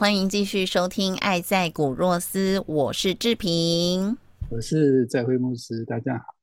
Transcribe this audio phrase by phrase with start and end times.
[0.00, 4.16] 欢迎继续收听《爱在古若斯》，我是志平，
[4.48, 6.34] 我是在辉牧师，大家好。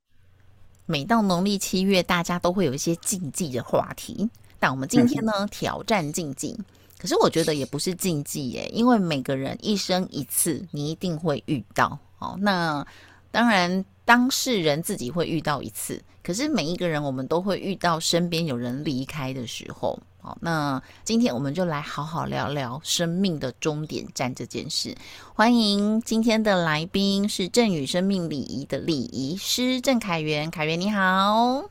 [0.85, 6.55] 每到农历七月，大家都会有一些禁忌的话题，但我们今天呢，挑战禁忌。
[6.99, 11.97] 可是我觉得也不是禁忌耶，因为每个人一生一次，你一定会遇到。
[12.19, 12.85] 哦，那
[13.31, 19.99] 当然当事人自己会遇到一次，可是每一个人我们都会遇到身边有人离开的时候。
[20.27, 24.93] 好，那今天我们就来好好聊聊生命的终点站这件事。
[25.33, 31.63] 欢迎今天的来宾是正宇生命礼仪的礼仪师郑凯源，凯源你好，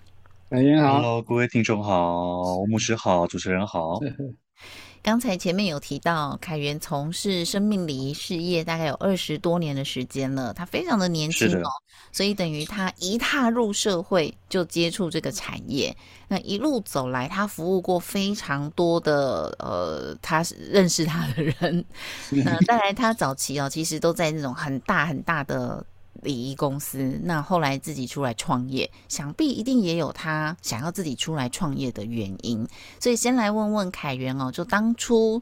[0.48, 4.00] 凯源好，Hello，各位听众好，牧师好，主持人好。
[5.06, 11.70] 刚才前面有提到，凯源从事生命礼仪事业大概有二十多年的时间了，他非常的年轻哦，
[12.10, 15.96] 所以等于他一踏入社会就接触这个产业，
[16.26, 21.84] 那一路走来，他服务过非常多的呃，他认识他的人，
[22.44, 25.86] 那再来他早期哦，其实都在那种很大很大的。
[26.22, 32.66] 礼仪公司，那后来自己出来创业，想必一定也有他想要自己出来创业的原因。
[33.00, 35.40] 所以先来问问凯源哦，就当初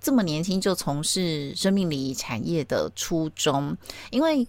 [0.00, 3.76] 这么年轻就从事生命礼仪产业的初衷，
[4.10, 4.46] 因为。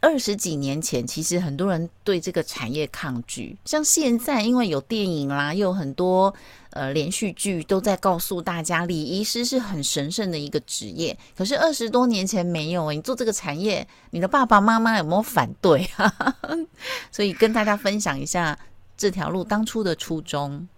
[0.00, 3.56] 二十几年前，其实很多人对这个产业抗拒。
[3.64, 6.34] 像现在，因为有电影啦，又有很多
[6.74, 11.16] 呃连续剧都在告诉大家，礼仪师是很神圣的一个职业。
[11.36, 16.36] 可是二十多年前没有，你做这个产业，你的爸爸妈妈有没有反对啊？
[17.10, 18.58] 所以跟大家分享一下
[18.96, 20.68] 这条路当初的初衷。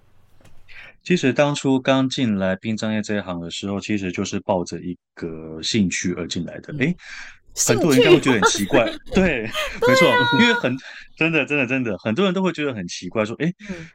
[1.03, 6.75] 其实当初刚进来殡葬业这一行的时候，其实就是抱着一个兴趣而进来的。
[6.79, 6.95] 哎。
[7.57, 8.85] 很多人应该会觉得很奇怪，
[9.15, 10.07] 对，没错，
[10.41, 10.77] 因为很
[11.17, 13.51] 真的，真的，真的，很多人都会觉得很奇怪，说，哎，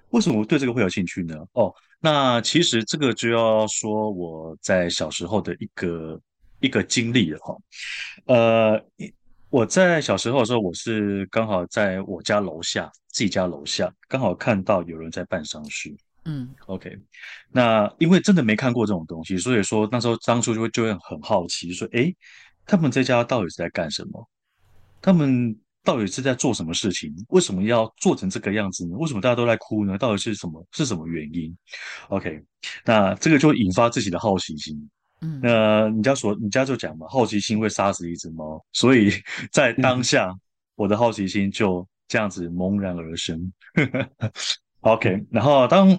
[0.10, 1.36] 为什么我对这个会有兴趣呢？
[1.54, 6.20] 哦，那其实这个就要说我在小时候的一个
[6.60, 7.56] 一个经历了哈，
[8.26, 8.84] 呃，
[9.52, 15.96] 我在小时候的时候，我是刚好在我家楼下，自己家楼下，刚好看到有人在办丧事，
[16.26, 16.98] 嗯，OK，
[17.52, 22.12] 那因为真的没看过这种东西，所以说那时候当初就会就会很好奇，说，哎。
[22.72, 24.30] 他们这家到底是在干什么？
[25.02, 27.14] 他们到底是在做什么事情？
[27.28, 28.96] 为什么要做成这个样子呢？
[28.96, 29.98] 为什么大家都在哭呢？
[29.98, 30.66] 到底是什么？
[30.72, 31.54] 是什么原因
[32.08, 32.42] ？OK，
[32.86, 34.90] 那这个就引发自己的好奇心。
[35.20, 38.64] 嗯，那人家说，人家就讲嘛，好奇心会杀死一只猫。
[38.72, 39.12] 所以
[39.52, 40.34] 在当下，
[40.76, 43.52] 我的好奇心就这样子萌然而生。
[44.80, 45.90] OK，然后当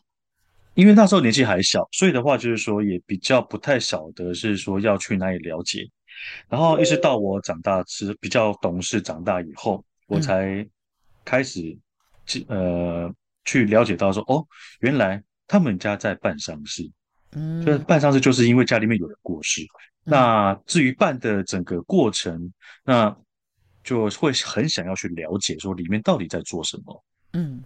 [0.72, 5.86] 因为那时候年纪还小，所以的话就是说也比较不太晓得是说要去哪里了解。
[6.48, 10.66] 然后一直到我长大是比较懂事，长大以后我才
[11.24, 11.76] 开始
[12.26, 13.12] 去呃
[13.44, 14.46] 去了解到说哦，
[14.80, 16.90] 原来他们家在办丧事，
[17.32, 19.62] 嗯，就是办丧事就是因为家里面有人过世。
[20.04, 22.52] 那至于办的整个过程，
[22.84, 23.16] 那
[23.84, 27.04] 就会很想要去了解说里面到底在做什么。
[27.32, 27.62] 嗯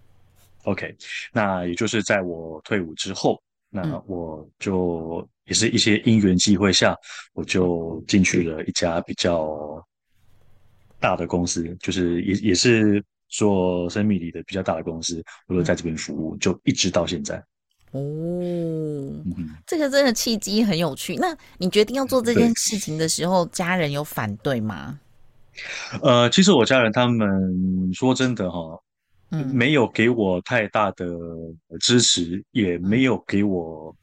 [0.65, 0.95] ，OK，
[1.33, 5.29] 那也就是在我退伍之后，那我就。
[5.47, 6.97] 也是一些因缘际会下，
[7.33, 9.83] 我就进去了一家比较
[11.01, 17.43] 大的公司，就是也也是做生命里的比较大的公司，我就在这边服务，就一直到现在。
[17.93, 18.01] 哦，
[19.67, 21.15] 这个真的契机很有趣。
[21.17, 24.99] 那你决定要做这件事情的时候，家人有反对吗？
[26.03, 28.79] 呃，其实我家人他们说真的哈，
[29.31, 31.07] 嗯，没有给我太大的
[31.81, 33.95] 支持，也没有给我。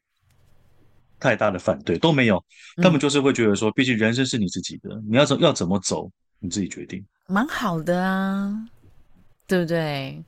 [1.23, 2.43] 太大的反对都没有，
[2.81, 8.53] 他们就是会觉得说，毕竟人生是你自己的，你要怎要怎么走，你自己决定，蛮好的啊，
[9.47, 10.21] 对不对？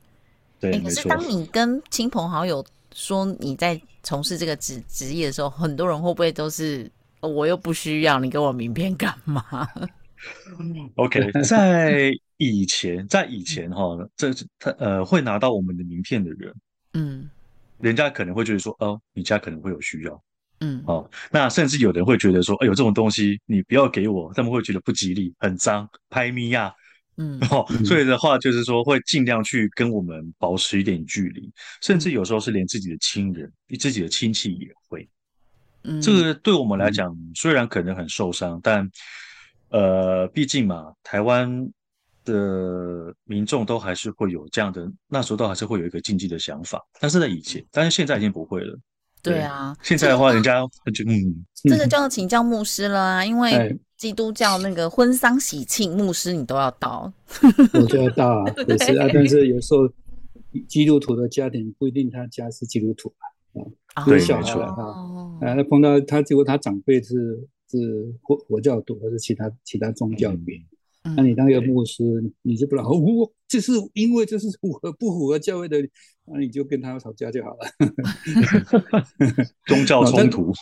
[0.58, 2.64] 对，可是当你跟亲朋好友
[2.94, 6.90] 说你在从事这个职职业的时候，很多人会不会都是
[7.20, 9.44] 我又不需要你给我名片干嘛
[10.94, 16.54] ？OK，在以前，在以前哈，这他呃会拿到我们的名片的人，
[16.94, 17.28] 嗯。
[17.78, 20.22] 人家可能会觉得说，哦，你家可能会有需要，
[20.60, 26.72] 嗯，哦，那甚至有人会觉得说，哎呦，这种东西你不要给我，他们会觉得不吉利，很脏，拍咪呀，
[27.16, 31.50] 嗯，哦，所以的话就是说会尽量去跟我们保持一点距离，
[31.82, 35.08] 甚至有时候是连自己的亲人、自己的亲戚也会，
[35.84, 38.90] 嗯，这个对我们来讲虽然可能很受伤，但
[39.68, 41.68] 呃，毕竟嘛，台湾。
[42.26, 48.76] 的民众都还是会有这样的，那时候都还是会有一个禁忌的想法，但是在以前，但是现在已经不会了。
[49.30, 50.60] 对啊，现在的话，人家
[50.94, 57.12] 就嗯，这个就要请教牧师了啊，因为基督教那个婚丧喜庆，牧师你都要到，
[57.74, 59.88] 我就要到啊， 也是啊，但是有时候
[60.68, 63.12] 基督徒的家庭不一定他家是基督徒
[63.94, 64.62] 啊，对，小没错。
[64.62, 64.74] 啊，
[65.40, 70.60] 啊，那碰到他结果他长辈是是佛佛教徒或者其他其他宗教别。
[71.14, 72.02] 那你当一个牧师，
[72.42, 75.78] 你就不能我就是因为这是符合不符合教会的，
[76.24, 77.66] 那你就跟他吵架就好了。
[79.66, 80.52] 宗教冲突。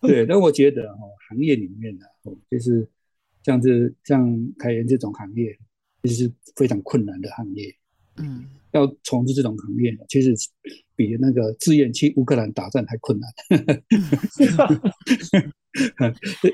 [0.00, 2.04] 对，但我觉得哈，行业里面呢，
[2.50, 2.88] 就是
[3.44, 3.70] 像这
[4.02, 5.56] 像开源这种行业，
[6.02, 7.72] 就是非常困难的行业。
[8.16, 10.34] 嗯，要从事这种行业，其实
[10.96, 13.30] 比那个自愿去乌克兰打仗还困难。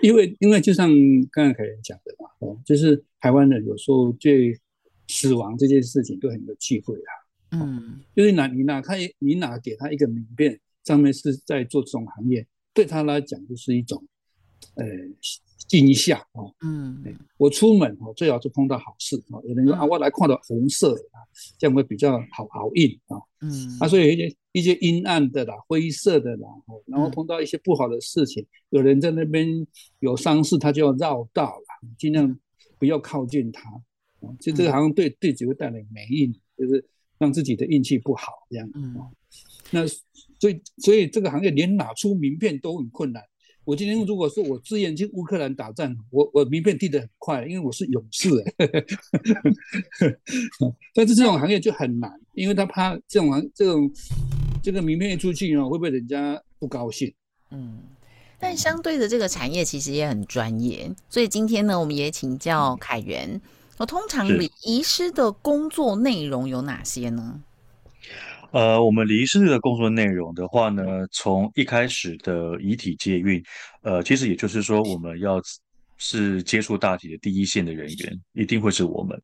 [0.02, 0.88] 因为因为就像
[1.32, 4.56] 刚刚凯源讲的嘛，哦，就是台湾人有时候对
[5.08, 7.10] 死亡这件事情都很有忌讳啊。
[7.50, 14.04] 嗯，因为哪你哪看你哪给他一个名片，上面是在做这种行业，对他来讲就是一种
[14.74, 14.84] 呃
[15.68, 16.52] 惊吓哦。
[16.62, 17.04] 嗯，
[17.36, 19.40] 我出门哦，最好是碰到好事哦。
[19.46, 21.22] 有人说啊，我来看到红色啊，
[21.58, 23.16] 这样会比较好好运啊。
[23.42, 26.48] 嗯，啊，所以一些一些阴暗的啦、灰色的啦，
[26.86, 29.46] 然后碰到一些不好的事情，有人在那边
[30.00, 32.36] 有丧事，他就要绕道了，尽量
[32.78, 33.62] 不要靠近他。
[34.40, 36.84] 就这个好像对对己会带来霉运，就是
[37.18, 38.68] 让自己的运气不好这样。
[38.74, 38.96] 嗯，
[39.70, 43.22] 那所以所以这个行业连拿出名片都很困难。
[43.68, 48.30] 我今天如果说我自愿去乌克兰打仗，我我名片递得很快，因为我是勇士。
[50.94, 53.92] 但是这种行业就很难，因为他怕这种行这种
[54.62, 57.12] 这个名片一出去哦，会不会人家不高兴？
[57.50, 57.80] 嗯，
[58.40, 63.38] 但相对的这个产业其实也很专业，所以今天呢，我们也请教凯源，
[63.76, 67.42] 我通常礼仪师的工作内容有哪些呢？
[68.50, 73.42] 呃，我们离世的工作内容的话呢，从一开始的遗体接运，
[73.82, 75.38] 呃，其实也就是说，我们要
[75.98, 79.20] 是接触大体的第一线的人员，一定会是我们。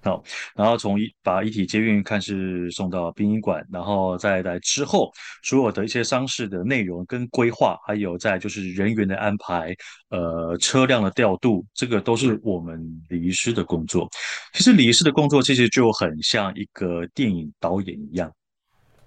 [0.00, 0.22] 好，
[0.54, 5.10] 然后从一把遗体接运，看是送到殡仪馆，然后再来之后，
[5.42, 9.74] 所有的一些丧事的内容跟规划，还有在就是人员的安排，
[10.08, 14.08] 呃，车辆的调度，这个都是我们礼仪师的工作。
[14.54, 18.32] 其实礼仪师的工作其实就很像一个电影导演一样。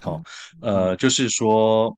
[0.02, 0.22] 好，
[0.62, 1.96] 呃，就是说，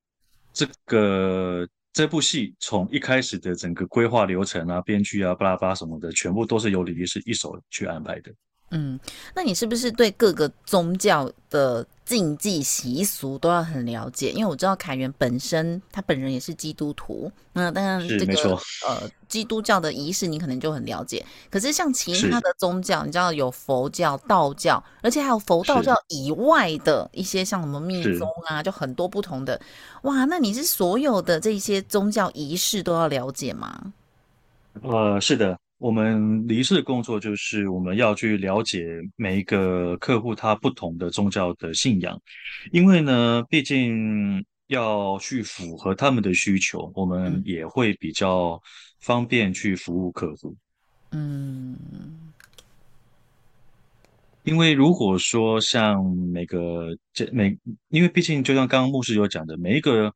[0.54, 8.32] 这个这部戏从一开始的整个规划流程啊、编剧啊、巴拉巴拉什么的，全部都是由李律师一手去安排的。
[8.72, 9.00] 嗯，
[9.36, 14.32] 那你是不是对各个宗教的禁忌习俗都要很了解？
[14.32, 18.34] 因为我知道凯源本身他本人也是基督徒，那当然这个
[18.86, 21.26] 呃基督教的仪式你可能就很了解。
[21.50, 29.60] 可是像其他的宗教，你知道有佛教、道教，而且还有佛道教以外的一些像什么密宗啊，就很多不同的。
[30.02, 33.94] 哇，那你是所有的这些宗教仪式都要了解吗？
[34.82, 35.58] 呃，是的。
[35.84, 38.88] 我们离世的工作就是我们要去了解
[39.18, 42.18] 每一个客户他不同的宗教的信仰，
[42.72, 48.58] 因为呢，毕竟要去符合他们的需求，我们也会比较
[49.02, 50.56] 方便去服务客户。
[51.12, 51.78] 嗯，
[54.44, 57.58] 因为如果说像每个这每，
[57.90, 60.14] 因为毕竟就像刚刚牧师有讲的，每一个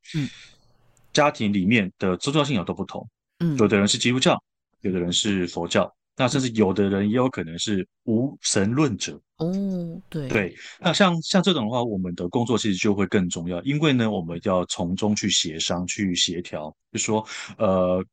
[1.12, 3.06] 家庭里面的宗教信仰都不同，
[3.40, 4.42] 嗯，有的人是基督教。
[4.82, 9.20] 有的人是佛教，那甚至有的人也有可能是无神论者。
[9.38, 17.24] 哦，对对，那像像这种的话，我们的工作其实就会更重要，因为呢，我们要从中去协商、去协调，就说，
[17.60, 18.04] 呃，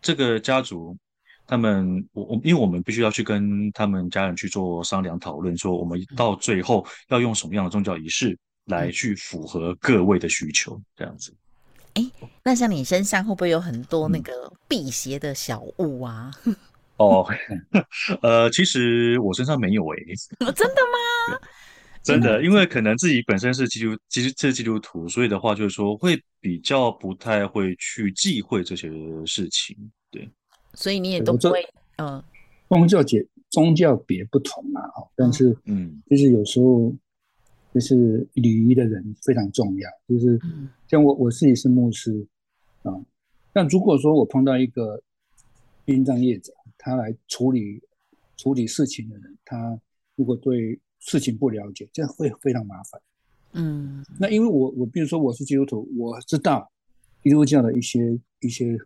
[0.00, 0.96] 这个家族
[1.46, 11.34] 他们，我我，因为我们必须要去跟他们家人去做商量讨论，说我们到最后要用什么样的宗教仪式来去符合各位的需求，这样子。
[11.94, 12.10] 哎，
[12.44, 16.30] 那像你身上会不会有很多那个辟邪的小物啊？
[16.98, 17.26] 哦，
[18.22, 19.96] 呃，其实我身上没有哎，
[20.52, 21.38] 真的吗？
[22.02, 28.88] 真的，因为可能自己本身是基督，其实是基督徒，所以的话就是说会比较不太会去忌讳这些
[29.24, 29.76] 事情，
[30.10, 30.28] 对。
[30.74, 31.64] 所以你也都不会，
[31.98, 32.22] 嗯，
[32.68, 34.82] 宗教节宗教别不同啊，
[35.14, 36.92] 但是嗯，就是有时候
[37.72, 39.90] 就是礼仪的人非常重要。
[40.08, 40.40] 就是
[40.88, 42.26] 像我我自己是牧师
[42.82, 42.92] 啊，
[43.52, 45.02] 但如果说我碰到一个
[45.84, 47.82] 殡葬业者，他来处理
[48.36, 49.80] 处理事情的人，他
[50.16, 53.00] 如果对事情不了解，这样会非常麻烦。
[53.52, 56.70] 嗯，那因为我我比如说我是基督徒，我知道
[57.22, 58.78] 基督教的一些一些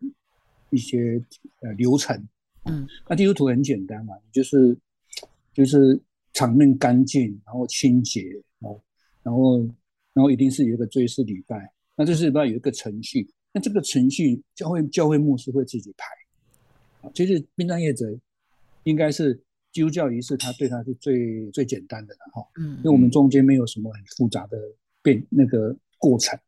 [0.70, 1.22] 一些
[1.60, 2.26] 呃流程。
[2.64, 4.76] 嗯，那基督徒很简单嘛，就是
[5.54, 6.00] 就是
[6.32, 8.42] 场面干净，然后清洁哦，
[9.26, 9.58] 然后
[10.14, 16.06] 然后一定是有一个追思礼拜，那这是礼拜有一个程序，那这个程序教会教会牧师会自己排，
[17.02, 18.06] 啊，其实殡葬业者
[18.84, 19.34] 应该是
[19.72, 24.56] 基督教仪式，他对他是最最简单的了哈，嗯，因为我们中间没有什么很复杂的
[25.02, 26.38] 变那个过程，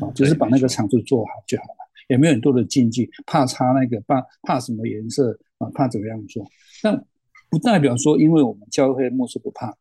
[0.00, 1.78] 啊，就是把那个场子做好就好了，
[2.08, 5.38] 也没有很多的禁忌，怕擦那个 怕怕什么颜色。
[5.58, 6.46] 啊，怕怎么样做？
[6.82, 7.06] 但
[7.48, 9.74] 不代表说，因为我们教会牧师不怕，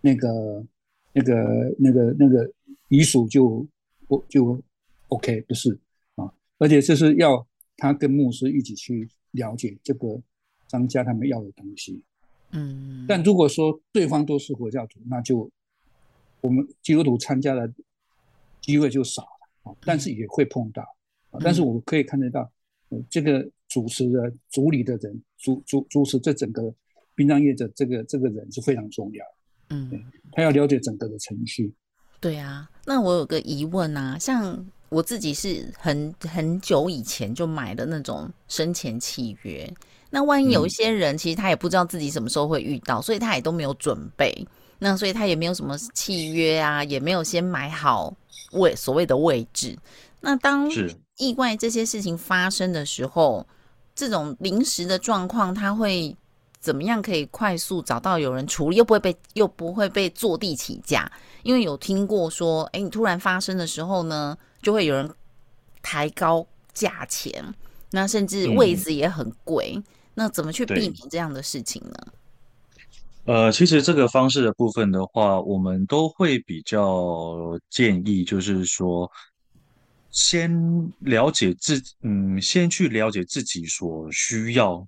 [0.00, 0.64] 那个、
[1.12, 2.50] 那个、那个、那个
[2.88, 3.66] 遗属就
[4.06, 4.62] 不就
[5.08, 5.78] OK 不是
[6.16, 6.32] 啊？
[6.58, 7.46] 而且这是要
[7.76, 10.20] 他跟牧师一起去了解这个
[10.66, 12.02] 张家他们要的东西。
[12.52, 13.04] 嗯。
[13.08, 15.50] 但如果说对方都是佛教徒，那就
[16.40, 17.72] 我们基督徒参加的
[18.60, 19.76] 机会就少了啊。
[19.82, 20.82] 但是也会碰到
[21.30, 21.40] 啊。
[21.42, 22.50] 但是我可以看得到，
[23.08, 23.48] 这个。
[23.68, 26.74] 主持的主理的人，主主主持这整个
[27.14, 29.22] 殡葬业的这个这个人是非常重要。
[29.70, 29.90] 嗯，
[30.32, 31.72] 他要了解整个的程序。
[32.20, 39.72] 对啊，那我有个疑问啊，像我自己是很很久以前就买的那种生前契约，
[40.10, 44.46] 那万一有一些人其实他也不知道自己什么时候会遇到，所以他也都没有准备，
[44.78, 48.14] 那所以他也没有什么契约啊，也没有先买好
[48.52, 49.76] 位所谓的位置。
[50.20, 50.68] 那当
[51.18, 53.46] 意外这些事情发生的时候。
[54.00, 56.16] 这种临时的状况，他会
[56.60, 61.10] 怎么样可以快速找到有人处理，又不会被又不会被坐地起价？
[61.42, 65.10] 因为有听过说，哎，你突然发生的时候呢，就会有人
[65.82, 67.54] 抬高价钱，
[67.90, 69.82] 那甚至位置也很贵，
[70.14, 71.94] 那怎么去避免这样的事情呢？
[73.24, 79.10] 呃，其实这个方式的部分的话，我们都会比较建议，就是说。
[80.10, 84.84] 先了解自，嗯，先去了解自己所需要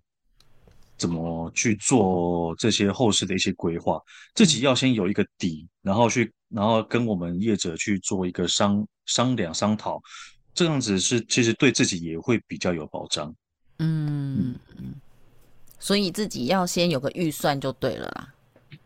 [1.00, 3.99] 怎么去做这些后事的一些规划，
[4.35, 9.99] 自己要先有一个底，然后去，然后跟我们业者去做一个商商量商讨，
[10.52, 13.35] 这样子是其实对自己也会比较有保障。
[13.78, 14.95] 嗯嗯，
[15.78, 18.35] 所以自己要先有个预算就对了啦。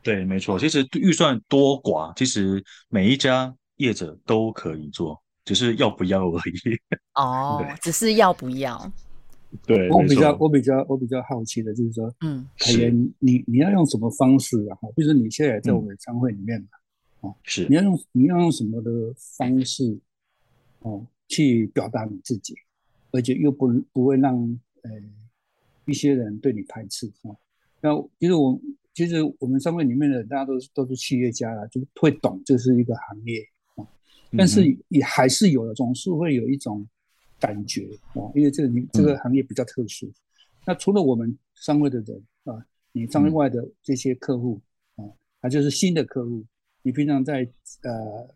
[0.01, 5.21] 对，没错，其实预算多寡，其实每一家业者都可以做。
[5.45, 6.81] 只是要不要而已
[7.17, 8.91] 哦， 只是要不要？
[9.67, 14.79] 对，我比较我比较我比较好奇的就是说，嗯，凯源，你你要用什么方式啊？
[14.97, 16.69] 比如说你现在在我们商会里面嘛，
[17.21, 18.91] 哦，是，你要用你要用什么的
[19.37, 19.99] 方式
[20.81, 22.55] 哦去表达你自己，
[23.11, 24.37] 而且又不不会让
[24.83, 24.91] 呃
[25.87, 27.37] 一些人对你排斥啊？
[27.81, 28.61] 那其实我
[28.93, 33.41] 其实我们商会里面的大家都是都是企业家啦，就会懂这是一个行业
[33.77, 33.87] 啊。
[34.37, 36.87] 但是也还是有的，总是会有一种
[37.45, 37.83] 感觉
[38.15, 40.11] 啊，因为这个你这个行业比较特殊。
[40.65, 44.61] 那除了我们商会的人啊，你商会外的这些客户
[44.97, 45.05] 啊，
[45.41, 46.45] 他就是新的客户。
[46.83, 47.49] 你平常在
[47.83, 48.29] 呃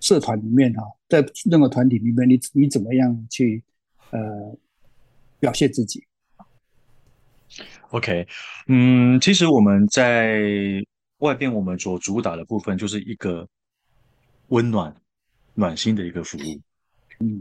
[0.00, 3.62] 社团里面哈，在任何团体里面，你你怎么样去
[4.10, 4.56] 呃
[5.40, 6.04] 表现自己
[7.90, 8.26] ？OK，
[8.68, 10.40] 嗯，其实我们在
[11.18, 13.48] 外边我们所主打的部分就是一个
[14.48, 14.94] 温暖。
[15.58, 16.62] 暖心的一个服务，嗯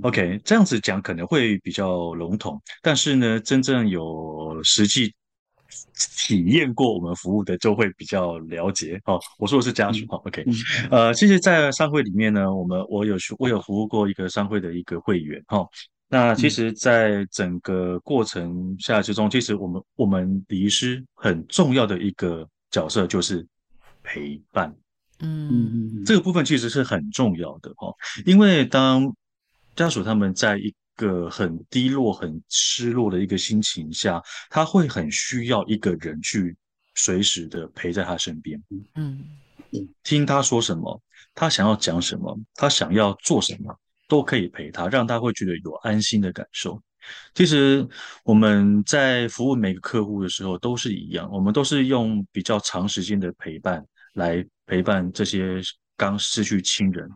[0.01, 5.13] ，OK，这样子讲可能会比较笼统，但是呢，真正有实际
[6.27, 8.99] 体验过我们服务的，就会比较了解。
[9.05, 10.45] 哦，我说的是家属，哈，OK，
[10.89, 15.67] 呃，其实，在商会里面呢，我们我有我有服务过一个商会的一个会员，哈，
[16.07, 23.45] 那其实，在整个过程下之中，其实我们我们礼仪师很重要的一个角色就是
[24.03, 24.73] 陪伴。
[25.19, 25.49] 嗯。
[25.49, 27.93] 嗯这个部分其实是很重要的哦，
[28.25, 29.11] 因为当
[29.75, 36.55] 家属他们在一个很低落、很失落的一个心情下，他会很需要一个人去
[36.95, 38.61] 随时的陪在他身边，
[38.95, 39.23] 嗯
[40.03, 41.01] 听他说什么，
[41.33, 43.77] 他想要讲什么，他想要做什么，
[44.07, 46.81] 都可以陪他，让他会觉得有安心的感受。
[47.33, 47.87] 其实
[48.23, 54.45] 我们在服务每个客户的时候都是一样，我们都是用比较长时间的陪伴来。
[54.67, 55.61] 陪伴这些
[55.95, 57.07] 刚失去亲人，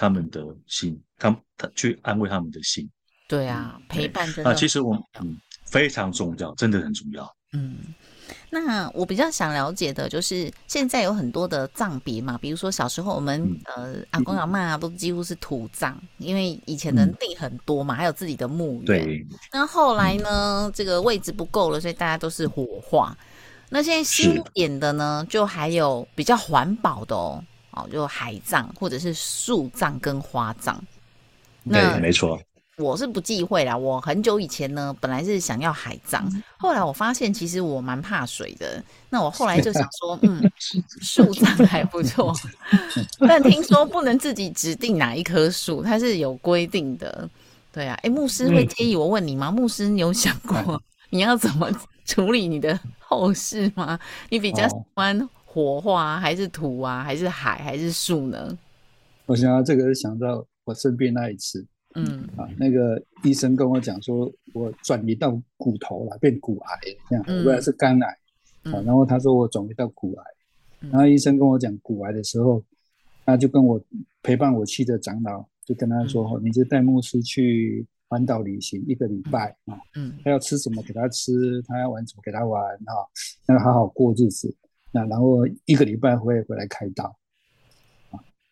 [0.00, 2.88] 他们的心，他他去安慰他们的心。
[3.28, 7.30] 对啊，陪伴真的啊，其实我嗯非常重要，真的很重要。
[7.52, 7.76] 嗯，
[8.48, 18.84] 那我比较想了解的就是，现在有很多的葬别嘛，比如说小时候我们呃阿公阿妈都几乎是土葬，因为以前的地很多嘛，还有自己的墓园。
[18.86, 19.26] 对。
[19.52, 23.14] 那后来呢，这个位置不够了，所以大家都是火化。
[23.68, 30.82] 那现在新点的呢，就还有比较环保的哦，哦，就海葬或者是树葬跟花葬。
[31.70, 32.40] 对，没错。
[32.78, 33.76] 我是不忌讳啦。
[33.76, 38.82] 我很久以前呢，本来是想要海葬，后来我发现其实我蛮怕水的。
[39.10, 40.50] 那我后来 就想说，嗯，
[41.02, 42.34] 树葬还不错，
[43.28, 47.28] 但听说不能自己指定哪一棵树，它是有规定的。
[47.70, 49.50] 对啊，哎，牧师会介意我问你吗？
[49.50, 51.70] 牧师，你有想过你要怎么
[52.06, 54.00] 处理你的后事吗？
[54.30, 58.56] 你比较喜欢火化还是土啊，还是海还是树呢？
[59.26, 61.66] 我想到这个，想到我生病那一次。
[61.96, 62.24] 嗯。
[62.36, 66.78] 啊，那个医生跟我讲说，我转移到骨头了，变骨癌
[67.08, 68.08] 这样，原来是肝癌。
[68.70, 68.80] 啊。
[68.86, 70.24] 然后他说我转移到骨癌，
[70.88, 72.62] 然后医生跟我讲骨癌的时候，
[73.26, 73.80] 他就跟我
[74.22, 82.94] 陪伴我去的长老就跟他说，你就带牧师去环岛旅行一个礼拜啊，嗯，他要吃什么给他吃，他要玩什么给他玩啊，
[83.46, 84.54] 那好好过日子，
[84.92, 87.16] 那然后一个礼拜会回来开刀。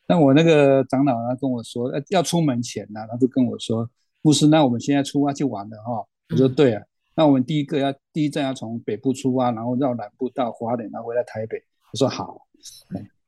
[0.06, 3.88] 那我那个长老呢跟我说，呃，要出门前呢，他就跟我说，
[4.22, 6.02] 牧师，那我们现在出发去玩了哈。
[6.30, 6.82] 我说对啊，
[7.14, 11.62] 那我们第一个要第一站要从北部出发，然后绕南部到华联，然后回来台北。
[11.92, 12.46] 我说好。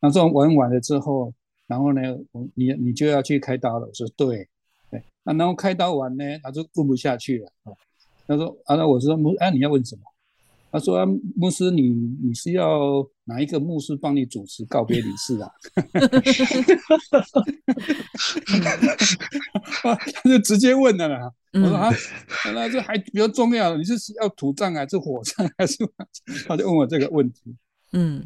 [0.00, 1.32] 那这种玩完了之后，
[1.66, 2.00] 然后呢，
[2.32, 3.86] 我你你就要去开刀了。
[3.86, 4.48] 我说对，
[4.90, 5.02] 对。
[5.22, 7.72] 那然后开刀完呢，他就问不下去了啊。
[8.26, 10.02] 他说啊，那我说牧，哎，你要问什么？
[10.72, 11.88] 他说：“牧师，你
[12.22, 15.50] 你是要哪一个牧师帮你主持告别礼事 啊？”
[19.82, 21.32] 他就直接问了啦。
[21.54, 21.90] 我说：“啊，
[22.54, 25.78] 那这还比较重要，你是要土葬还是火葬还是？”
[26.46, 27.56] 他就问我这个问题。
[27.92, 28.24] 嗯，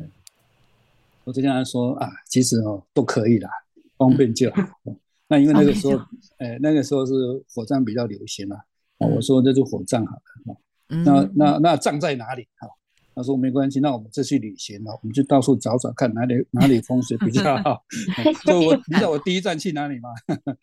[1.25, 3.49] 我就跟他说：“啊，其实哦都可以啦，
[3.97, 4.57] 方便就好。
[5.29, 5.99] 那因为那个时候，
[6.37, 7.15] 哎，那个时候是
[7.55, 8.57] 火葬比较流行嘛。
[8.99, 10.57] 我说那就火葬好了。”
[11.03, 12.47] 那那那葬在哪里？
[12.59, 12.69] 哈，
[13.15, 17.83] 他说没关系，那我们这去旅行了，我们就到处找找看哪里哪里风水比较 好。
[18.45, 20.11] 就我，你知道我第一站去哪里吗？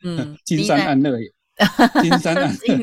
[0.04, 1.32] 嗯， 金山安乐园。
[2.02, 2.78] 金山安乐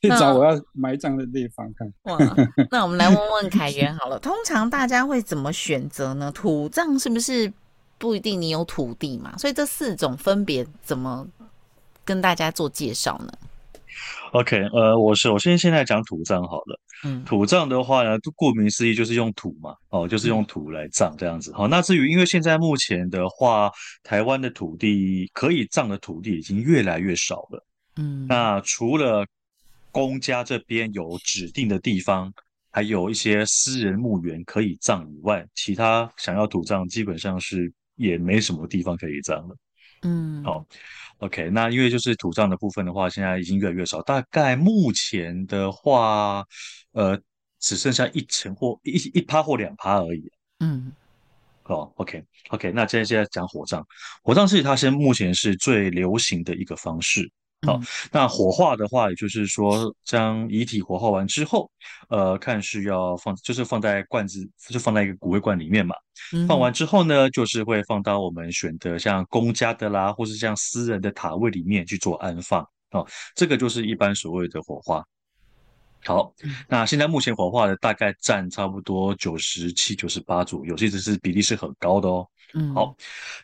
[0.00, 1.92] 去找我要埋葬的地方看。
[2.04, 2.18] 哇，
[2.70, 6.32] 那我们来问问凯源好了，通常大家会怎么选择呢？
[6.32, 7.52] 土葬是不是
[7.98, 9.36] 不一定你有土地嘛？
[9.36, 11.26] 所以这四种分别怎么
[12.06, 13.32] 跟大家做介绍呢
[14.32, 16.80] ？OK，呃，我首先现在讲土葬好了。
[17.04, 21.52] 嗯，土葬的话呢，顾名思义就是用土嘛，哦，就是用土来葬这样子。
[21.52, 23.70] 好，那至于因为现在目前的话，
[24.02, 27.66] 台湾的土地可以葬的土地已经越来越少了。
[27.96, 29.26] 嗯，那除了
[29.90, 32.32] 公家这边有指定的地方，
[32.70, 39.56] 还有一些私人墓园可以葬以外，其他想要土葬基本上是也没什么地方可以葬了。
[40.04, 40.64] 嗯，好。
[41.22, 46.44] OK，那因为就是土葬的部分的话，现在已经越来越少，大概目前的话，
[46.90, 47.16] 呃，
[47.60, 50.28] 只剩下一层或一一趴或两趴而已。
[50.58, 50.90] 嗯，
[51.62, 53.84] 好，OK，OK，那现在现在讲火葬，
[54.24, 57.30] 火葬是它现在目前是最流行的一个方式。
[57.64, 61.70] 好，那火化的话，也就是说将遗体火化完之后，
[62.08, 65.94] 呃，看是要放，就是放在罐子，就放在一个骨灰罐里面嘛。
[66.48, 72.66] 放完之后呢，就是会放到我们选的像公家的啦，或是像私人的塔位里面去做安放。
[72.90, 75.04] 哦，这个就是一般所谓的火化。
[76.04, 76.34] 好，
[76.68, 82.26] 那现在目前火化的大概占差不多九十七、九十八左右，其实是比例是很高的哦。
[82.54, 82.94] 嗯，好，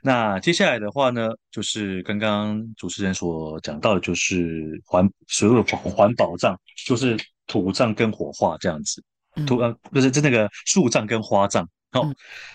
[0.03, 7.17] 那接下来的话呢，就是刚刚主持人所讲到的，就是环所有的环保葬，就是
[7.47, 9.03] 土葬跟火化这样子。
[9.47, 11.69] 土呃不是，就那个树葬跟花葬。
[11.91, 12.11] 好，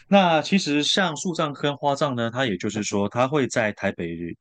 [0.08, 4.36] 那其实像树葬跟花葬呢，它也就是说，它会在台北，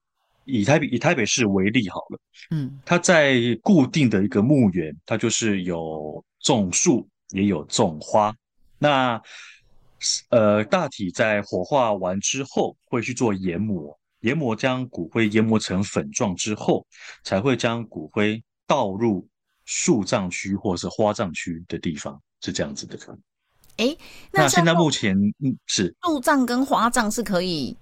[0.44, 2.18] 以台北以台北市为例好了。
[2.50, 8.34] 嗯，它在固定的一个墓园，它就是有种树也有种花。
[8.78, 9.22] 那
[10.30, 16.86] 呃，大体在火化完之后，会去做研磨，研磨将骨灰研磨成粉状之后，
[17.24, 19.26] 才会将骨灰倒入
[19.64, 22.98] 树葬区或是花葬区的地方，是这样子的。
[23.76, 23.96] 哎，
[24.30, 27.76] 那现在目前嗯是树葬跟花葬是可以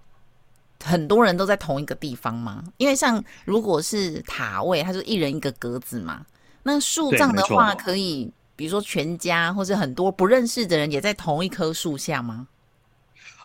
[0.83, 2.65] 很多人都在同一个地方吗？
[2.77, 6.25] 因为像如果是塔位，它就一人一个格子嘛。
[6.63, 8.33] 那树葬的话可以。
[8.61, 12.47] 比如说全家或者很多不认识的人也在同一棵树下吗？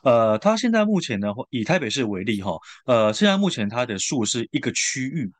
[0.03, 2.51] 呃，他现在目前呢，以台北市为例哈，
[2.85, 5.31] 呃，现在目前它的树是一个区域，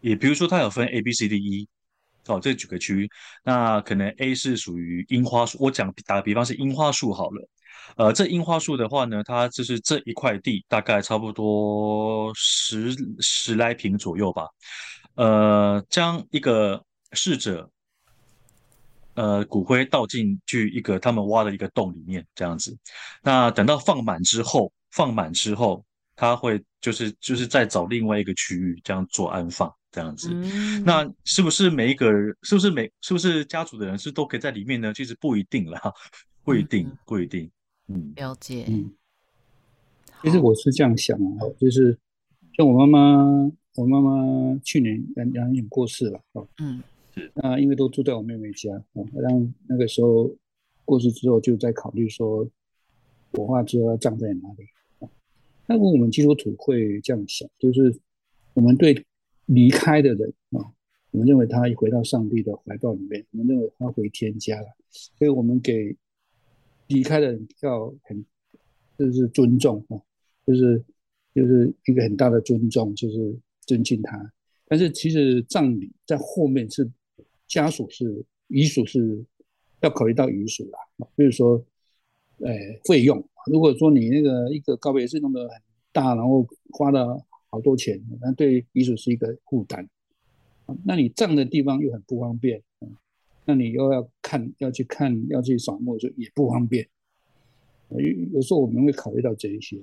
[0.00, 1.68] 也比如说它有分 A、B、C、D、E，
[2.26, 3.08] 哦，这几个区域，
[3.44, 7.48] 那可能 A 是属于樱花树，我讲打个比方是樱花树好了。
[7.96, 14.48] 呃，这樱花树的话呢，它就是这一块地大概差不多十十来平左右吧。
[15.14, 17.70] 呃，将一个逝者，
[19.20, 22.74] 呃，骨灰倒进去一个他们挖的一个洞里面，这样子。
[23.22, 25.84] 那等到放满之后，放满之后，
[26.16, 30.30] 他会就是就是再找另外一个区域这样做安放，这样子。
[30.86, 34.94] 那是不是每一个人，是不是每是不是家族的人是都可以在里面呢？
[34.94, 35.92] 其实不一定啦，
[36.42, 37.50] 不一定，不一定。
[37.88, 38.64] 嗯，了解。
[38.68, 38.90] 嗯，
[40.22, 41.98] 其实我是这样想啊，就是
[42.56, 43.52] 像我妈妈。
[43.76, 44.10] 我妈妈
[44.64, 46.82] 去年两两年过世了，哦，嗯，是，
[47.42, 50.30] 那因为都住在我妹妹家，哦，让那个时候
[50.84, 52.48] 过世之后，就在考虑说
[53.32, 54.64] 火化之后要葬在哪里
[54.98, 55.08] 啊。
[55.66, 57.94] 那我们基督徒会这样想，就是
[58.54, 59.06] 我们对
[59.46, 60.60] 离开的人啊，
[61.10, 65.96] 我们认为他回到上帝的怀抱里面，我们认为他回天家了，所以我们给
[66.88, 68.24] 离开的人要很
[68.98, 70.00] 就是尊重啊，
[70.46, 70.84] 就是
[71.34, 73.38] 就是一个很大的尊重，就是。
[73.66, 74.32] 尊敬他，
[74.66, 76.90] 但是其实葬礼在后面是
[77.50, 79.22] 家属是遗属是
[79.80, 80.78] 要考虑到遗属啦，
[81.16, 81.62] 比如说，
[82.38, 85.60] 呃，费用，如果说你那个一个告别式弄得很
[85.90, 89.88] 大，然后花了好多钱，那对遗属是一个负担，
[90.84, 92.62] 那你葬的地方又很不方便，
[93.44, 96.88] 那你又要看要去看要去扫墓，就也不方便，
[97.88, 97.98] 有
[98.34, 99.76] 有时候我们会考虑到这一些，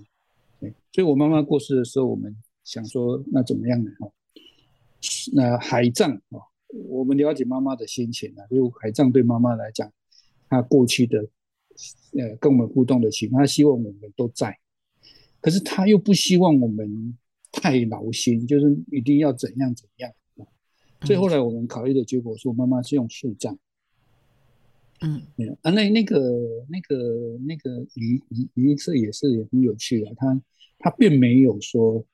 [0.93, 2.35] 所以我妈妈过世的时候，我们。
[2.67, 3.89] 想说那怎么样呢？
[5.31, 9.91] 那海葬啊，我们了解妈妈的心情啊，就海葬对妈妈来讲，
[10.49, 11.19] 她过去的
[12.13, 14.57] 呃跟我们互动的情，她希望我们都在，
[15.39, 17.17] 可是她又不希望我们
[17.51, 20.45] 太劳心，就是一定要怎样怎样啊。
[21.05, 23.57] 所以后来我们考虑的结果说，妈妈是用树葬。
[25.01, 25.21] 嗯，
[25.61, 26.19] 啊，那那个
[26.69, 30.41] 那个那个仪仪仪式也是也很有趣的，他
[30.79, 32.05] 他并没有说。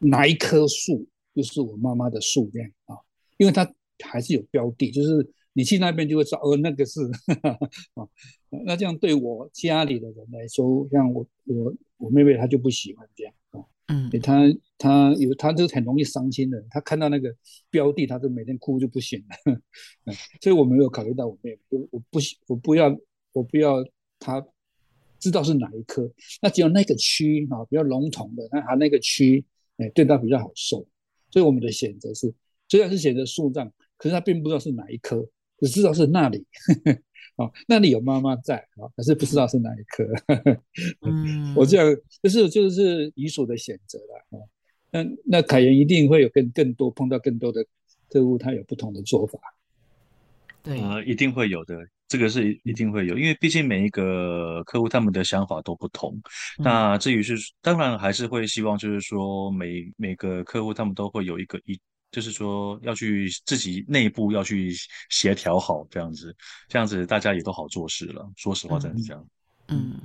[0.00, 2.96] 哪一棵树就是我妈妈的数量啊？
[3.36, 3.70] 因为它
[4.04, 7.00] 还是有标的，就是你去那边就会知道，哦，那个是
[7.42, 8.08] 啊。
[8.66, 13.60] 那这样对我家里的人来说，像我我我妹妹她就不喜欢这样啊。
[13.88, 14.42] 嗯，她
[14.78, 17.34] 她有她就很容易伤心的，她看到那个
[17.70, 19.60] 标的，她就每天哭就不行了。
[20.40, 22.96] 所以我没有考虑到我妹妹，我我不我不要
[23.32, 23.84] 我不要
[24.18, 24.44] 她
[25.18, 26.10] 知道是哪一颗，
[26.42, 29.44] 那只有那个区啊比较笼统的，那还那个区。
[29.76, 30.86] 哎，对他比较好受，
[31.32, 32.32] 所以我们的选择是，
[32.68, 35.24] 虽然是写着树葬，可是他并不知道是哪一棵，
[35.58, 36.46] 只知道是那里，
[37.36, 40.04] 哦，那里有妈妈在啊，可是不知道是哪一棵。
[41.02, 44.42] 嗯， 我这样就是就是遗属的选择了啊。
[44.90, 47.64] 那那凯源一定会有更更多碰到更多的
[48.08, 49.38] 客户，他有不同的做法。
[50.62, 51.76] 对，呃，一定会有的。
[52.06, 56.16] 这个是一定会有，因为毕竟每一个客户他们的想法都不同。
[56.58, 61.76] 那至于是，当然还是会希望，就是说每每个客户他们都会有一个一，
[62.14, 64.72] 就是说要去自己内部要去
[65.10, 66.32] 协调好这样子，
[66.68, 68.24] 这样子大家也都好做事了。
[68.36, 69.26] 说实话，真的是这样。
[69.66, 69.98] 嗯，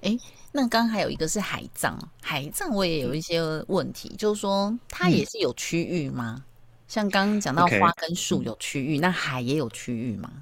[0.00, 0.16] 哎，
[0.52, 6.42] 那刚刚还有一个是海葬，海葬我也有一些问题，就是说它也是有区域吗？
[6.88, 10.32] 像刚刚讲到花跟树有区域，那海也有区域吗？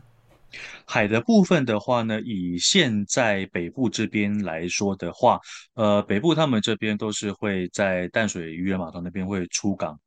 [0.85, 5.41] 海的部分的话呢，以现在北部这边来说的话，
[5.75, 9.99] 呃，北部他们这边都是会在淡水渔人码头那边会出港，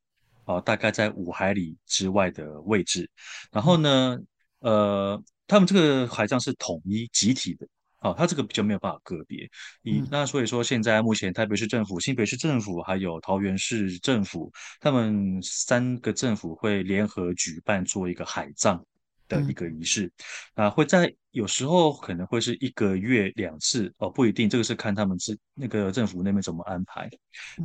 [0.45, 3.09] 啊，大概在五海里之外的位置。
[3.51, 4.17] 然后呢，
[4.59, 9.49] 呃，他们这个海葬是统一集体的，啊，它这个比较没有办法个别。
[9.83, 18.83] 嗯那所以说，现在目前台北市政府、新北市政府还有桃园市政府，他们三个政府会联合举办做一个海葬。
[19.27, 20.11] 的一个仪式，
[20.53, 27.09] 啊，会在有时候可能会是一个月两次哦，不一定，这个是看他们是那个政府那边怎么安排，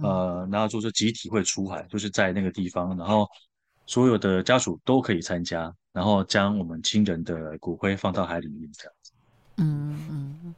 [0.03, 3.29] 呃，然后就是集体会出海，就是在那个地方，然后
[3.87, 9.13] 所有的家属都可以参加，然后将我们亲人的骨灰放到海里面这样子。
[9.57, 10.55] 嗯嗯，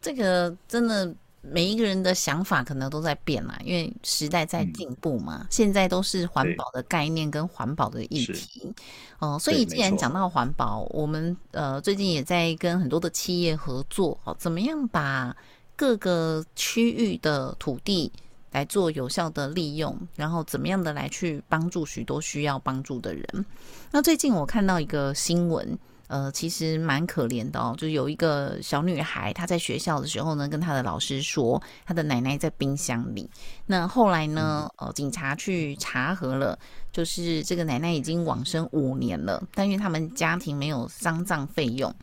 [0.00, 1.14] 这个真的。
[1.52, 5.46] 每一个人的想法可能都在变啦，因为时代在进步嘛。
[5.50, 8.72] 现在都是环保的概念跟环保的议题，
[9.18, 15.36] 哦，所以既然讲到环保，我们呃最近也在跟很多的企业合作，哦，怎么样把
[15.76, 18.12] 各个区域的土地
[18.52, 23.46] 来做有效的利用，然后怎么样的来去帮助许多需要帮助的人。
[23.90, 25.78] 那最近我看到一个新闻。
[26.08, 27.74] 呃，其实蛮可怜的哦。
[27.78, 33.28] 就有一个小女孩，她在学校的时候呢，跟她的老师说，她的奶奶在冰箱里。
[33.66, 36.58] 那后来呢，呃，警察去查核了，
[36.90, 41.94] 就是这个奶奶已经往生五年了，但因为他们家庭没有丧葬费用，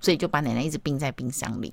[0.00, 1.72] 所以就把奶奶一直冰在冰箱里。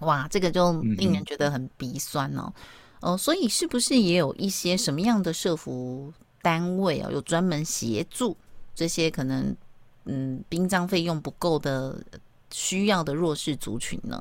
[0.00, 2.52] 哇，这个就令人觉得很鼻酸哦。
[3.00, 8.36] 哦，所以是不是也有一些什么样的社服单位啊，有专门协助
[8.74, 9.56] 这些可能？
[10.04, 12.04] 嗯，殡葬费用不够的
[12.50, 14.20] 需要的弱势族群呢？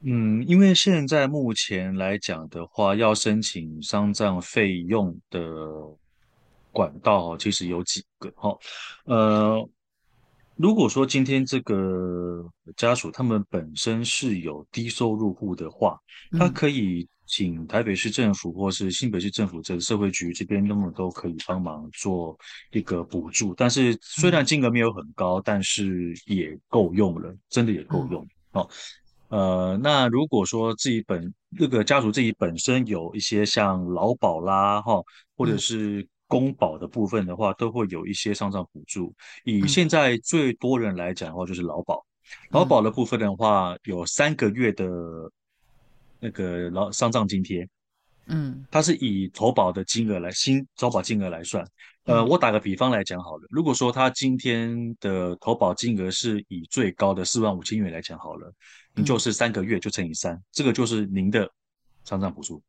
[0.00, 5.40] 嗯，因为现在目前来讲的话，要申请丧葬费用的
[6.70, 8.56] 管道其实有几个哈。
[9.04, 9.68] 呃，
[10.58, 12.44] 如果说今天这个
[12.76, 15.98] 家属他们本身是有低收入户的话，
[16.38, 17.08] 他可以。
[17.30, 22.34] 请台北市政府或是新北市政府这个社会局这边，那么都可以帮忙做
[22.70, 23.52] 一个补助。
[23.54, 28.26] 但是虽然金额没有很高，但是也够用了，真的也够用。
[28.52, 28.66] 哦，
[29.28, 34.94] 呃，那如果说自己本那个家属自己本身有一些像劳保啦，哈，
[35.36, 39.12] 或者是公保的部分的话，都会有一些丧葬补助。
[39.42, 42.06] 以现在最多人来讲的话，就是劳保。
[42.50, 44.86] 劳保的部分的话，有三个月的。
[46.20, 47.64] 那个劳丧葬津贴，
[48.26, 51.64] 嗯，它是以投保的金额来新投保金额来算。
[52.06, 58.52] 呃，我打个比方来讲好了，如果说他今天的投保金额是以最高的四万五千元来讲好了，
[58.96, 61.48] 你就是三个月就乘以三，这个就是您的
[62.02, 62.60] 丧葬补助，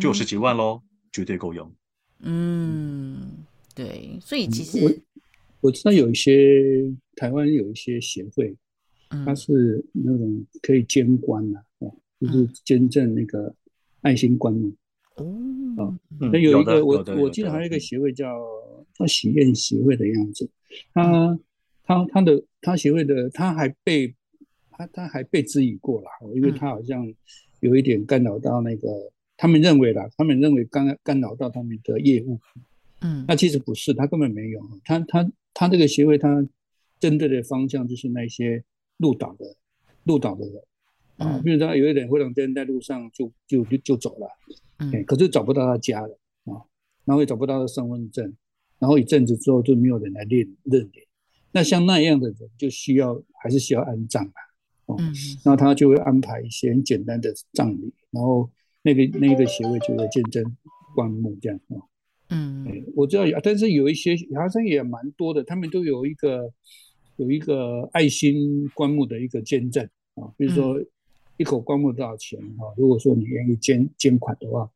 [0.00, 1.74] 就十几万喽，绝对够用。
[2.20, 4.92] 嗯，对，所以其实我
[5.62, 8.54] 我知道有一些台湾有一些协会，
[9.08, 11.64] 它是那种可以监管的。
[12.20, 13.54] 就是捐赠那个
[14.00, 14.72] 爱心棺木
[15.16, 15.26] 哦，
[15.76, 15.98] 啊，
[16.32, 18.40] 那有一个我我记得还有一个协会叫
[18.94, 20.48] 叫喜宴协会的样子，
[20.94, 21.38] 他
[21.82, 24.14] 他他的他协会的他还被
[24.70, 27.12] 他他还被质疑过了，因为他好像
[27.60, 28.88] 有一点干扰到那个
[29.36, 32.40] 他们认为啦，他们认为干干扰到他们的业务，
[33.00, 36.46] 嗯，那其实不是，他根本没有，他他他这个协会他
[37.00, 38.64] 针对的方向就是那些
[38.96, 39.56] 入岛的
[40.04, 40.62] 入岛的人。
[41.16, 44.28] 啊，比如说有一点，忽然间在路上就就就就走了，
[44.78, 46.58] 嗯，可是找不到他家了啊，
[47.04, 48.34] 然后也找不到他身份证，
[48.80, 51.04] 然后一阵子之后就没有人来认认领，
[51.52, 54.40] 那像那样的人就需要还是需要安葬啊，
[54.86, 54.96] 哦，
[55.44, 58.50] 然后他就会安排一些很简单的葬礼，然后
[58.84, 60.44] 那个那个协会就会见证
[60.94, 61.82] 棺木这样啊，
[62.28, 66.52] 嗯，我知道有，但是有一些好像也蛮多的，他们都有一个
[67.16, 70.80] 有一个爱心棺木的一个捐赠啊，比如说。
[71.36, 72.70] 一口棺木多少钱啊？
[72.76, 74.70] 如果说你愿意捐捐款的话，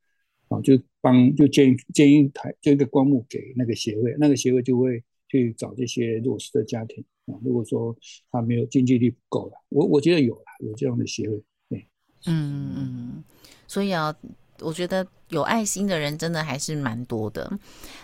[0.48, 7.38] 啊，就帮就捐捐一台捐一个棺木给那个协会，那个协会就会去找这些弱势的家庭啊。
[7.44, 7.96] 如果说
[8.32, 11.86] 他没有经济力不够了，我我觉得有了有这样的协会，对，
[12.26, 13.24] 嗯嗯，
[13.68, 14.12] 所以啊，
[14.58, 17.48] 我觉得有爱心的人真的还是蛮多的。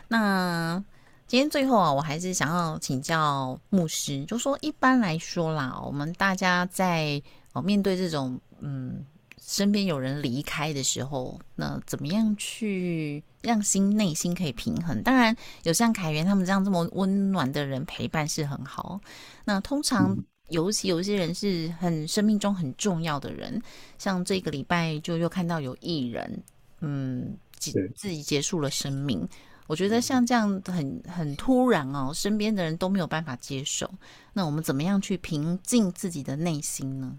[0.07, 0.81] 那
[1.27, 7.21] 今天最后啊，我还是想要请教牧师，就说一般来说啦，我们大家在
[7.55, 9.05] 哦，面对这种嗯，
[9.41, 15.03] 身边有人离开的时候，那怎么样去让心内心可以平衡？
[15.03, 19.01] 当然，有像凯源他们这样这么温暖的人陪伴是很好。
[19.45, 20.17] 那通常，
[20.51, 23.61] 尤其有一些人是很生命中很重要的人，
[23.99, 26.43] 像这个礼拜就又看到有艺人，
[26.81, 29.27] 嗯，自己结束了生命。
[29.67, 33.91] 我觉得像这样很很突然哦，身边的人都没有办法接受。
[34.35, 37.19] 那我们怎么样去平静自己的内心呢？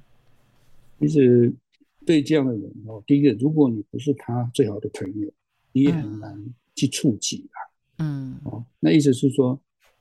[0.99, 1.51] 其实
[2.05, 5.27] 对这样的人哦，第一个，如果你不是他最好的朋友，
[5.71, 6.39] 你也很难
[6.75, 7.57] 去触及啊。
[7.97, 9.59] 嗯，哦，那意思是说，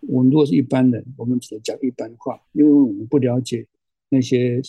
[0.08, 3.66] 我们如果是一般人，我们只能讲一般话，因为我们不了解
[4.08, 4.60] 那些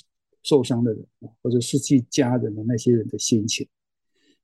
[0.43, 1.05] 受伤的人
[1.41, 3.67] 或者失去家人的那些人的心情。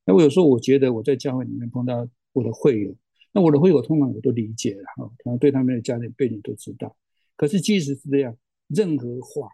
[0.06, 2.96] 那我有时候我觉得我在教会里面碰到我的会友，
[3.32, 6.96] 那我的会友通常我都理解了哈，可能对他们的家庭背景都知道。
[7.36, 8.36] 可是即使是这样，
[8.68, 9.50] 任何话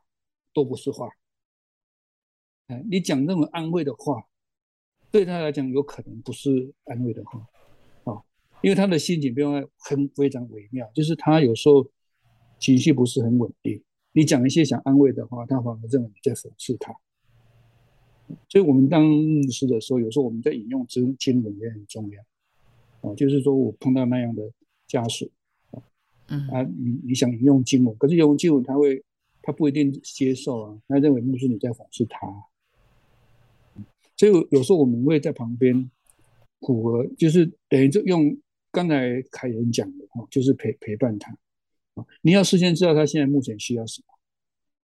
[0.54, 1.10] 都不是话。
[2.68, 4.24] 哎，你讲那种安慰的话，
[5.12, 7.46] 对他来讲有可能不是安慰的话，
[8.62, 11.88] 因为他的心情变化很非常微妙，就是他有时候
[12.60, 13.82] 情绪不是很稳定。
[14.14, 16.96] 你讲一些想安慰的话，他反而认为你在讽刺他。
[18.50, 22.22] 所以，我们当牧师的时候，有时候我们在引用经经文也很重要，
[23.02, 24.52] 哦，就是说我碰到那样的
[24.88, 25.32] 家属，
[26.28, 29.02] 嗯啊，你你想引用经文，可是引用经文他会
[29.42, 32.28] 他不一定接受啊，他认为牧师你在讽刺他。
[34.18, 35.90] 所以有时候我们会在旁边
[36.62, 38.36] 符合，就是等于就用
[38.72, 41.32] 刚才凯人讲的哈，就是陪陪伴他。
[41.96, 44.08] 啊，你要事先知道他现在目前需要什么。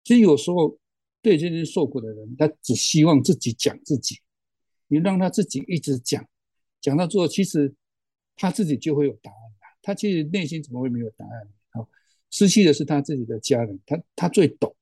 [0.04, 0.78] 其实有时候
[1.20, 4.18] 对这些受苦的人，他只希望自己讲自己，
[4.88, 6.26] 你让他自己一直讲，
[6.80, 7.74] 讲到最后，其实
[8.36, 11.48] 他自己就会有答案了他其实内心怎么会没有答案？
[11.70, 11.88] 好，
[12.30, 14.74] 失去的是他自己的家人，他他最懂。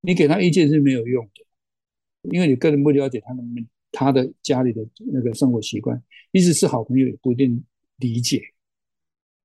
[0.00, 3.42] 你给他意见是没有用的，因为你根本不了解他的
[3.90, 6.00] 他的家里的那个生活习惯，
[6.32, 7.64] 即使是好朋友也不一定
[7.98, 8.42] 理解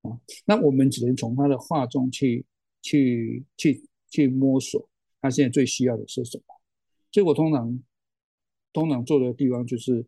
[0.01, 0.17] 啊。
[0.45, 2.43] 那我们只能从他的话中去
[2.81, 4.89] 去去去摸索，
[5.21, 6.43] 他现在最需要的是什么。
[7.11, 7.79] 所以我通常
[8.71, 10.05] 通常做的地方就是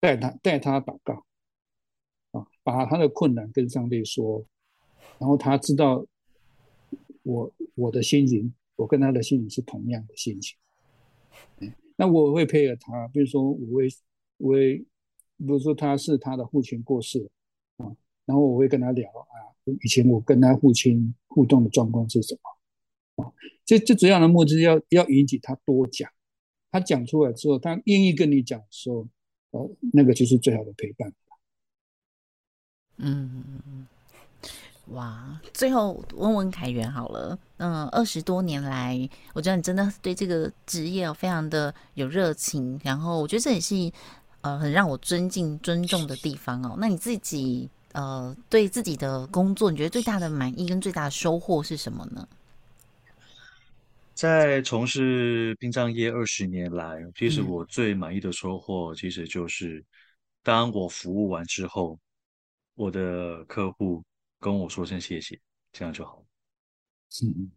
[0.00, 1.24] 带他带他祷告
[2.32, 4.44] 啊，把他的困难跟上帝说，
[5.18, 6.04] 然后他知道
[7.22, 8.52] 我我的心情。
[8.78, 10.56] 我跟他的心情是同样的心情，
[11.96, 13.88] 那我会配合他，比如说我会，
[14.36, 17.37] 我会，比如说他是他的父亲过世啊，
[18.28, 19.48] 然后我会跟他聊啊，
[19.82, 22.38] 以前我跟他父亲互动的状况是什
[23.16, 23.32] 么啊？
[23.64, 26.10] 这这主要的目的要要引起他多讲，
[26.70, 29.08] 他讲出来之后，他愿意跟你讲的时候，
[29.52, 31.12] 呃，那个就是最好的陪伴。
[32.98, 33.86] 嗯。
[34.92, 43.74] 哇，最后问问凯源好了，嗯，二十多年来，我觉得你真的对这个职业非常的有热情，然后我觉得这也是
[44.40, 46.74] 呃很让我尊敬尊重的地方哦。
[46.78, 52.28] 那你自己呃对自己的工作，你觉得最大的满意跟最大的收获是什么呢？
[54.14, 59.84] 在从事殡葬业二十年来，其实我最满意的收获，其实就是
[60.42, 61.98] 当我服务完之后，
[62.74, 64.02] 我的客户。
[64.40, 65.36] 跟我说声谢谢，
[65.72, 66.22] 这样就好了。
[67.24, 67.50] 嗯，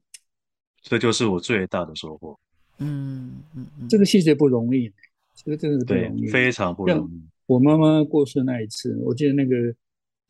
[0.81, 2.35] 这就是我最大的收获。
[2.79, 4.91] 嗯嗯嗯，这个谢谢不容易，
[5.35, 7.21] 这个真的是不容易，非常不容易。
[7.45, 9.55] 我妈妈过世那一次，我记得那个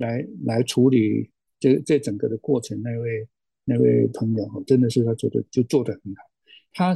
[0.02, 3.28] 来来处理这这整个的过程，那位
[3.64, 6.24] 那位朋友真的是他做的就做的很好。
[6.74, 6.96] 他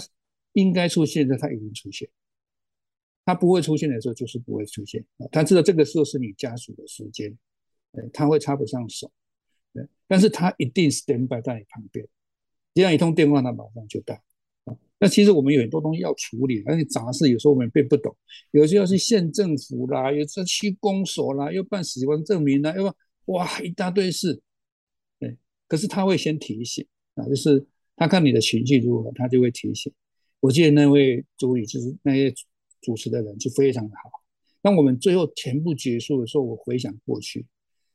[0.54, 2.10] 应该出现的他已经出现，
[3.26, 5.06] 他不会出现的时候就是不会出现。
[5.32, 7.38] 他知道这个时候是你家属的时间，
[8.12, 9.12] 他会插不上手。
[10.08, 12.08] 但是他一定 stand by 在你旁边，
[12.74, 14.22] 这样一通电话，他马上就到。
[15.00, 18.16] 那其实我们有很多东西要处理，而且杂事有时候我们并不懂，
[18.52, 24.42] 有些要是县政府啦，有这区公所啦，又办死亡证明啦，又哇一大堆事。
[25.20, 29.92] 对，可是他会先提醒啊，就是他看你的情绪如何，他就会提醒。
[30.40, 32.34] 我记得那位主理就是那些
[32.82, 34.10] 主持的人就非常的好。
[34.62, 37.46] 当我们最后全部结束的时候，我回想过去。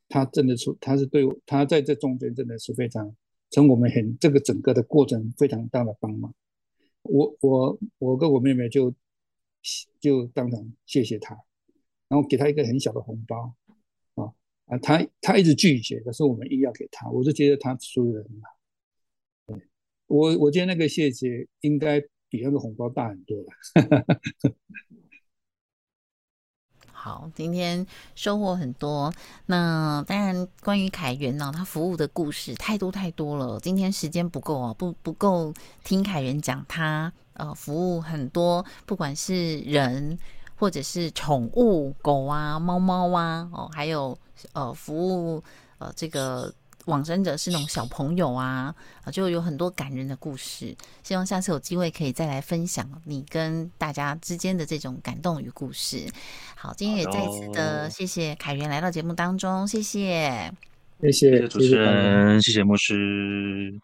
[0.09, 3.15] 他真的是，他是对他在这中间真的是非常，
[3.51, 6.35] 从我们很这个整个的过程非常大的帮忙。
[7.03, 8.95] 我我我跟我妹妹就
[10.01, 11.37] 就当场谢谢他，
[12.09, 13.55] 然后给他一个很小的红包
[14.15, 14.33] 啊
[14.67, 19.61] 啊，他他一直拒绝，可是我们硬要给他，我就觉得他输的很好。
[20.07, 23.47] 我我觉得那个谢谢应该比那个红包大很多了。
[27.03, 29.11] 好，今天收获很多。
[29.47, 33.59] 那当然，关于凯源呢，他服务的故事太多太多了。
[33.59, 35.51] 今天时间不够啊，不不够
[35.83, 40.19] 听凯源讲他呃服务很多，不管是人
[40.57, 44.19] 或者是宠物狗啊、猫猫啊哦，还有
[44.53, 45.43] 呃服务
[45.79, 46.53] 呃这个。
[46.87, 50.75] 往生者是那种小朋友啊，啊，就有很多感人的故事。
[51.03, 56.07] 希望下次有机会可以再来分享你跟大家之间的这种感动与故事。
[56.57, 60.53] 好，今天也再次的谢谢凯源来到节目当中，谢谢，
[61.03, 63.81] 谢谢主持人，谢谢牧师。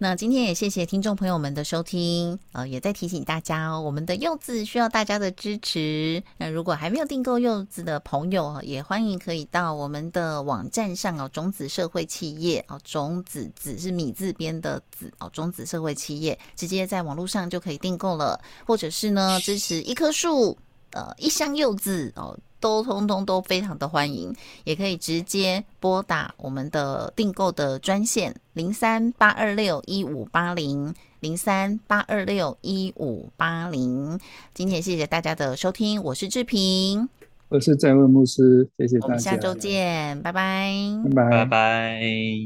[0.00, 6.22] 那今天也谢谢听众朋友们的收听，呃，也在提醒大家哦，我们的柚子需要大家的支持。
[6.36, 20.56] 那如果还没有订购柚子的朋友，也欢迎可以到我们的网站上哦，种子社会企业哦，种子子是米字边的子哦，种子社会企业直接在网络上就可以订购了，或者是呢支持一棵树，
[20.92, 22.38] 呃，一箱柚子哦。
[22.60, 34.18] 都通通都非常的欢迎，也可以直接拨打我们的订购的专线零三八二六一五八零零三八二六一五八零。
[34.54, 37.08] 今天谢谢大家的收听，我是志平，
[37.48, 40.72] 我是在问牧师，谢谢大家，我们下周见，拜拜，
[41.14, 41.44] 拜拜，拜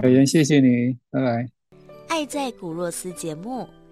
[0.02, 1.48] 拜，谢谢你，拜拜。
[2.08, 3.66] 爱在古若斯节目